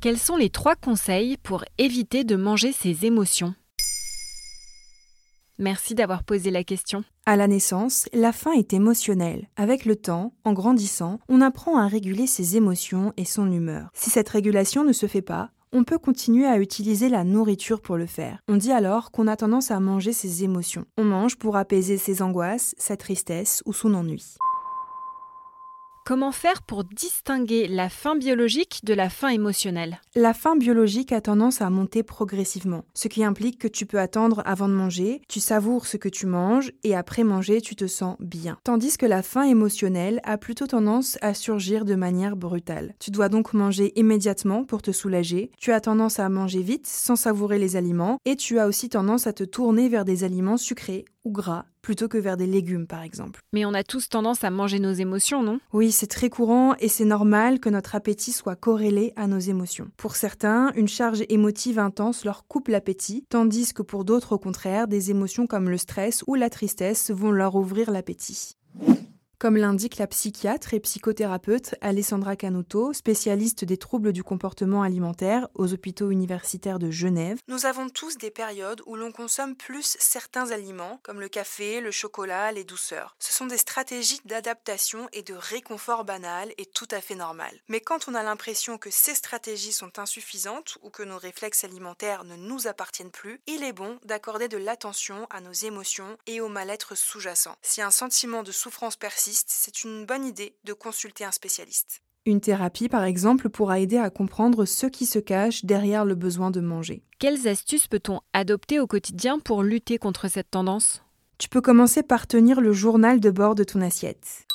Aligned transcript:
Quels 0.00 0.18
sont 0.18 0.36
les 0.36 0.48
trois 0.48 0.76
conseils 0.76 1.36
pour 1.36 1.62
éviter 1.76 2.24
de 2.24 2.34
manger 2.34 2.72
ses 2.72 3.04
émotions? 3.04 3.54
Merci 5.58 5.94
d'avoir 5.94 6.24
posé 6.24 6.50
la 6.50 6.64
question. 6.64 7.04
À 7.26 7.36
la 7.36 7.46
naissance, 7.46 8.08
la 8.14 8.32
faim 8.32 8.52
est 8.52 8.72
émotionnelle. 8.72 9.50
Avec 9.56 9.84
le 9.84 9.96
temps, 9.96 10.32
en 10.44 10.54
grandissant, 10.54 11.20
on 11.28 11.42
apprend 11.42 11.76
à 11.76 11.86
réguler 11.86 12.26
ses 12.26 12.56
émotions 12.56 13.12
et 13.18 13.26
son 13.26 13.52
humeur. 13.52 13.90
Si 13.92 14.08
cette 14.08 14.30
régulation 14.30 14.84
ne 14.84 14.94
se 14.94 15.04
fait 15.04 15.20
pas, 15.20 15.50
on 15.70 15.84
peut 15.84 15.98
continuer 15.98 16.46
à 16.46 16.58
utiliser 16.58 17.10
la 17.10 17.22
nourriture 17.22 17.82
pour 17.82 17.98
le 17.98 18.06
faire. 18.06 18.38
On 18.48 18.56
dit 18.56 18.72
alors 18.72 19.10
qu'on 19.10 19.28
a 19.28 19.36
tendance 19.36 19.70
à 19.70 19.80
manger 19.80 20.14
ses 20.14 20.44
émotions. 20.44 20.86
On 20.96 21.04
mange 21.04 21.36
pour 21.36 21.58
apaiser 21.58 21.98
ses 21.98 22.22
angoisses, 22.22 22.74
sa 22.78 22.96
tristesse 22.96 23.62
ou 23.66 23.74
son 23.74 23.92
ennui. 23.92 24.38
Comment 26.10 26.32
faire 26.32 26.62
pour 26.62 26.82
distinguer 26.82 27.68
la 27.68 27.88
faim 27.88 28.16
biologique 28.16 28.80
de 28.82 28.94
la 28.94 29.08
faim 29.08 29.28
émotionnelle? 29.28 30.00
La 30.16 30.34
faim 30.34 30.56
biologique 30.56 31.12
a 31.12 31.20
tendance 31.20 31.62
à 31.62 31.70
monter 31.70 32.02
progressivement, 32.02 32.84
ce 32.94 33.06
qui 33.06 33.22
implique 33.22 33.60
que 33.60 33.68
tu 33.68 33.86
peux 33.86 34.00
attendre 34.00 34.42
avant 34.44 34.68
de 34.68 34.74
manger, 34.74 35.22
tu 35.28 35.38
savoures 35.38 35.86
ce 35.86 35.96
que 35.96 36.08
tu 36.08 36.26
manges 36.26 36.72
et 36.82 36.96
après 36.96 37.22
manger 37.22 37.60
tu 37.60 37.76
te 37.76 37.86
sens 37.86 38.16
bien. 38.18 38.58
Tandis 38.64 38.96
que 38.96 39.06
la 39.06 39.22
faim 39.22 39.44
émotionnelle 39.44 40.20
a 40.24 40.36
plutôt 40.36 40.66
tendance 40.66 41.16
à 41.20 41.32
surgir 41.32 41.84
de 41.84 41.94
manière 41.94 42.34
brutale. 42.34 42.96
Tu 42.98 43.12
dois 43.12 43.28
donc 43.28 43.54
manger 43.54 43.92
immédiatement 43.94 44.64
pour 44.64 44.82
te 44.82 44.90
soulager, 44.90 45.52
tu 45.58 45.70
as 45.70 45.80
tendance 45.80 46.18
à 46.18 46.28
manger 46.28 46.62
vite 46.62 46.88
sans 46.88 47.14
savourer 47.14 47.60
les 47.60 47.76
aliments 47.76 48.18
et 48.24 48.34
tu 48.34 48.58
as 48.58 48.66
aussi 48.66 48.88
tendance 48.88 49.28
à 49.28 49.32
te 49.32 49.44
tourner 49.44 49.88
vers 49.88 50.04
des 50.04 50.24
aliments 50.24 50.56
sucrés 50.56 51.04
ou 51.30 51.32
gras 51.32 51.64
plutôt 51.80 52.08
que 52.08 52.18
vers 52.18 52.36
des 52.36 52.46
légumes 52.46 52.86
par 52.86 53.02
exemple. 53.02 53.40
Mais 53.52 53.64
on 53.64 53.72
a 53.72 53.84
tous 53.84 54.08
tendance 54.08 54.44
à 54.44 54.50
manger 54.50 54.80
nos 54.80 54.92
émotions, 54.92 55.42
non? 55.42 55.60
Oui, 55.72 55.92
c'est 55.92 56.06
très 56.06 56.28
courant 56.28 56.74
et 56.80 56.88
c'est 56.88 57.04
normal 57.04 57.60
que 57.60 57.68
notre 57.68 57.94
appétit 57.94 58.32
soit 58.32 58.56
corrélé 58.56 59.12
à 59.16 59.26
nos 59.26 59.38
émotions. 59.38 59.88
Pour 59.96 60.16
certains, 60.16 60.72
une 60.74 60.88
charge 60.88 61.22
émotive 61.28 61.78
intense 61.78 62.24
leur 62.24 62.46
coupe 62.46 62.68
l'appétit, 62.68 63.24
tandis 63.28 63.72
que 63.72 63.82
pour 63.82 64.04
d'autres 64.04 64.32
au 64.32 64.38
contraire, 64.38 64.88
des 64.88 65.10
émotions 65.10 65.46
comme 65.46 65.70
le 65.70 65.78
stress 65.78 66.24
ou 66.26 66.34
la 66.34 66.50
tristesse 66.50 67.10
vont 67.10 67.30
leur 67.30 67.54
ouvrir 67.54 67.90
l'appétit. 67.90 68.56
Comme 69.40 69.56
l'indique 69.56 69.96
la 69.96 70.06
psychiatre 70.06 70.74
et 70.74 70.80
psychothérapeute 70.80 71.74
Alessandra 71.80 72.36
Canuto, 72.36 72.92
spécialiste 72.92 73.64
des 73.64 73.78
troubles 73.78 74.12
du 74.12 74.22
comportement 74.22 74.82
alimentaire 74.82 75.48
aux 75.54 75.72
hôpitaux 75.72 76.10
universitaires 76.10 76.78
de 76.78 76.90
Genève, 76.90 77.38
nous 77.48 77.64
avons 77.64 77.88
tous 77.88 78.18
des 78.18 78.30
périodes 78.30 78.82
où 78.84 78.96
l'on 78.96 79.12
consomme 79.12 79.56
plus 79.56 79.96
certains 79.98 80.50
aliments, 80.50 81.00
comme 81.02 81.20
le 81.20 81.30
café, 81.30 81.80
le 81.80 81.90
chocolat, 81.90 82.52
les 82.52 82.64
douceurs. 82.64 83.16
Ce 83.18 83.32
sont 83.32 83.46
des 83.46 83.56
stratégies 83.56 84.20
d'adaptation 84.26 85.08
et 85.14 85.22
de 85.22 85.32
réconfort 85.32 86.04
banal 86.04 86.52
et 86.58 86.66
tout 86.66 86.88
à 86.90 87.00
fait 87.00 87.14
normal. 87.14 87.62
Mais 87.68 87.80
quand 87.80 88.08
on 88.08 88.14
a 88.14 88.22
l'impression 88.22 88.76
que 88.76 88.90
ces 88.90 89.14
stratégies 89.14 89.72
sont 89.72 89.98
insuffisantes 89.98 90.76
ou 90.82 90.90
que 90.90 91.02
nos 91.02 91.16
réflexes 91.16 91.64
alimentaires 91.64 92.24
ne 92.24 92.36
nous 92.36 92.66
appartiennent 92.66 93.10
plus, 93.10 93.40
il 93.46 93.64
est 93.64 93.72
bon 93.72 93.98
d'accorder 94.04 94.48
de 94.48 94.58
l'attention 94.58 95.26
à 95.30 95.40
nos 95.40 95.52
émotions 95.52 96.18
et 96.26 96.42
au 96.42 96.48
mal-être 96.48 96.94
sous-jacent. 96.94 97.56
Si 97.62 97.80
un 97.80 97.90
sentiment 97.90 98.42
de 98.42 98.52
souffrance 98.52 98.96
persiste, 98.96 99.29
c'est 99.32 99.84
une 99.84 100.06
bonne 100.06 100.24
idée 100.24 100.56
de 100.64 100.72
consulter 100.72 101.24
un 101.24 101.30
spécialiste. 101.30 102.02
Une 102.26 102.40
thérapie, 102.40 102.88
par 102.88 103.04
exemple, 103.04 103.48
pourra 103.48 103.80
aider 103.80 103.96
à 103.96 104.10
comprendre 104.10 104.66
ce 104.66 104.86
qui 104.86 105.06
se 105.06 105.18
cache 105.18 105.64
derrière 105.64 106.04
le 106.04 106.14
besoin 106.14 106.50
de 106.50 106.60
manger. 106.60 107.02
Quelles 107.18 107.48
astuces 107.48 107.88
peut-on 107.88 108.20
adopter 108.32 108.78
au 108.78 108.86
quotidien 108.86 109.38
pour 109.38 109.62
lutter 109.62 109.98
contre 109.98 110.28
cette 110.28 110.50
tendance? 110.50 111.02
Tu 111.38 111.48
peux 111.48 111.62
commencer 111.62 112.02
par 112.02 112.26
tenir 112.26 112.60
le 112.60 112.72
journal 112.72 113.20
de 113.20 113.30
bord 113.30 113.54
de 113.54 113.64
ton 113.64 113.80
assiette. 113.80 114.46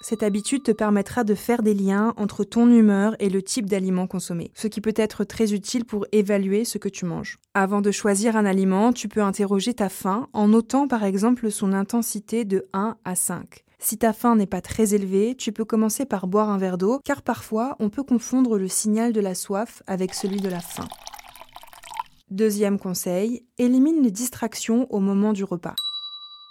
Cette 0.00 0.22
habitude 0.22 0.62
te 0.62 0.70
permettra 0.70 1.24
de 1.24 1.34
faire 1.34 1.62
des 1.62 1.74
liens 1.74 2.14
entre 2.16 2.44
ton 2.44 2.70
humeur 2.70 3.16
et 3.18 3.28
le 3.28 3.42
type 3.42 3.66
d'aliment 3.66 4.06
consommé, 4.06 4.52
ce 4.54 4.68
qui 4.68 4.80
peut 4.80 4.94
être 4.96 5.24
très 5.24 5.52
utile 5.52 5.84
pour 5.84 6.06
évaluer 6.12 6.64
ce 6.64 6.78
que 6.78 6.88
tu 6.88 7.04
manges. 7.04 7.38
Avant 7.54 7.80
de 7.80 7.90
choisir 7.90 8.36
un 8.36 8.44
aliment, 8.44 8.92
tu 8.92 9.08
peux 9.08 9.22
interroger 9.22 9.74
ta 9.74 9.88
faim 9.88 10.28
en 10.32 10.48
notant 10.48 10.86
par 10.86 11.02
exemple 11.04 11.50
son 11.50 11.72
intensité 11.72 12.44
de 12.44 12.68
1 12.72 12.96
à 13.04 13.14
5. 13.16 13.64
Si 13.80 13.96
ta 13.96 14.12
faim 14.12 14.34
n'est 14.34 14.46
pas 14.46 14.60
très 14.60 14.94
élevée, 14.94 15.36
tu 15.36 15.52
peux 15.52 15.64
commencer 15.64 16.04
par 16.04 16.26
boire 16.26 16.50
un 16.50 16.58
verre 16.58 16.78
d'eau, 16.78 17.00
car 17.04 17.22
parfois 17.22 17.76
on 17.78 17.90
peut 17.90 18.02
confondre 18.02 18.58
le 18.58 18.66
signal 18.66 19.12
de 19.12 19.20
la 19.20 19.36
soif 19.36 19.82
avec 19.86 20.14
celui 20.14 20.40
de 20.40 20.48
la 20.48 20.60
faim. 20.60 20.88
Deuxième 22.30 22.78
conseil, 22.78 23.46
élimine 23.56 24.02
les 24.02 24.10
distractions 24.10 24.86
au 24.90 24.98
moment 24.98 25.32
du 25.32 25.44
repas. 25.44 25.76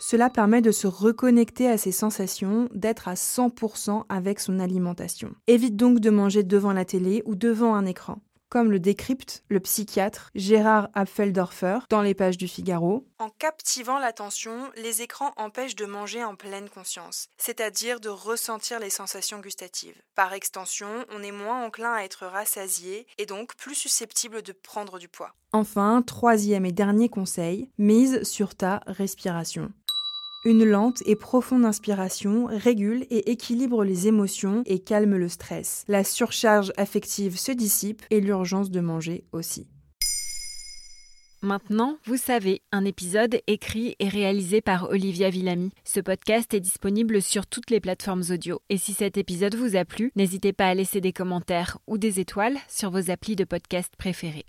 Cela 0.00 0.30
permet 0.30 0.62
de 0.62 0.72
se 0.72 0.86
reconnecter 0.86 1.68
à 1.68 1.76
ses 1.76 1.92
sensations, 1.92 2.70
d'être 2.74 3.06
à 3.06 3.14
100% 3.14 4.04
avec 4.08 4.40
son 4.40 4.58
alimentation. 4.58 5.34
Évite 5.46 5.76
donc 5.76 6.00
de 6.00 6.08
manger 6.08 6.42
devant 6.42 6.72
la 6.72 6.86
télé 6.86 7.22
ou 7.26 7.34
devant 7.34 7.74
un 7.74 7.84
écran 7.84 8.18
comme 8.50 8.70
le 8.70 8.78
décrypte 8.78 9.42
le 9.48 9.60
psychiatre 9.60 10.30
Gérard 10.34 10.90
Apfeldorfer 10.94 11.78
dans 11.88 12.02
les 12.02 12.14
pages 12.14 12.36
du 12.36 12.48
Figaro. 12.48 13.06
En 13.18 13.30
captivant 13.30 13.98
l'attention, 13.98 14.70
les 14.76 15.02
écrans 15.02 15.32
empêchent 15.36 15.76
de 15.76 15.86
manger 15.86 16.22
en 16.22 16.34
pleine 16.34 16.68
conscience, 16.68 17.28
c'est-à-dire 17.38 18.00
de 18.00 18.10
ressentir 18.10 18.80
les 18.80 18.90
sensations 18.90 19.40
gustatives. 19.40 19.96
Par 20.14 20.34
extension, 20.34 21.06
on 21.10 21.22
est 21.22 21.32
moins 21.32 21.64
enclin 21.64 21.94
à 21.94 22.02
être 22.02 22.26
rassasié 22.26 23.06
et 23.16 23.26
donc 23.26 23.54
plus 23.54 23.74
susceptible 23.74 24.42
de 24.42 24.52
prendre 24.52 24.98
du 24.98 25.08
poids. 25.08 25.32
Enfin, 25.52 26.02
troisième 26.02 26.64
et 26.64 26.72
dernier 26.72 27.08
conseil, 27.08 27.70
mise 27.76 28.22
sur 28.22 28.54
ta 28.54 28.82
respiration. 28.86 29.72
Une 30.42 30.64
lente 30.64 31.02
et 31.04 31.16
profonde 31.16 31.66
inspiration 31.66 32.46
régule 32.46 33.04
et 33.10 33.30
équilibre 33.30 33.84
les 33.84 34.08
émotions 34.08 34.62
et 34.64 34.78
calme 34.78 35.16
le 35.16 35.28
stress. 35.28 35.84
La 35.86 36.02
surcharge 36.02 36.72
affective 36.78 37.38
se 37.38 37.52
dissipe 37.52 38.02
et 38.08 38.22
l'urgence 38.22 38.70
de 38.70 38.80
manger 38.80 39.24
aussi. 39.32 39.68
Maintenant, 41.42 41.98
vous 42.06 42.16
savez, 42.16 42.62
un 42.72 42.86
épisode 42.86 43.42
écrit 43.46 43.96
et 43.98 44.08
réalisé 44.08 44.62
par 44.62 44.88
Olivia 44.88 45.28
Villamy. 45.28 45.72
Ce 45.84 46.00
podcast 46.00 46.54
est 46.54 46.60
disponible 46.60 47.20
sur 47.20 47.46
toutes 47.46 47.68
les 47.68 47.80
plateformes 47.80 48.24
audio. 48.30 48.62
Et 48.70 48.78
si 48.78 48.94
cet 48.94 49.18
épisode 49.18 49.56
vous 49.56 49.76
a 49.76 49.84
plu, 49.84 50.10
n'hésitez 50.16 50.54
pas 50.54 50.68
à 50.68 50.74
laisser 50.74 51.02
des 51.02 51.12
commentaires 51.12 51.76
ou 51.86 51.98
des 51.98 52.18
étoiles 52.18 52.56
sur 52.66 52.90
vos 52.90 53.10
applis 53.10 53.36
de 53.36 53.44
podcast 53.44 53.92
préférés. 53.98 54.46